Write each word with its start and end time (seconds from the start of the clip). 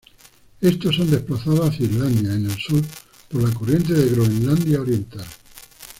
Estos 0.61 0.95
son 0.95 1.11
desplazados 1.11 1.69
hacia 1.69 1.85
Islandia 1.85 2.33
en 2.33 2.49
el 2.49 2.57
sur 2.59 2.81
por 3.29 3.43
la 3.47 3.53
Corriente 3.53 3.93
de 3.93 4.09
Groenlandia 4.09 4.81
Oriental. 4.81 5.27